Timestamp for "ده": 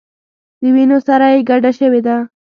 2.07-2.15